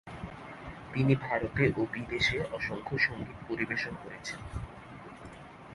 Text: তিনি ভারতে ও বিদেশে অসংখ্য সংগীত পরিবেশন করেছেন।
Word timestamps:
তিনি 0.93 1.13
ভারতে 1.15 1.63
ও 1.77 1.81
বিদেশে 1.93 2.37
অসংখ্য 2.51 2.95
সংগীত 2.97 3.37
পরিবেশন 3.47 3.93
করেছেন। 4.03 4.39